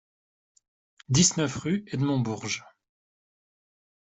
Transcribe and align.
dix-neuf 1.09 1.57
rue 1.57 1.83
Edmond 1.91 2.21
Bourges 2.23 2.63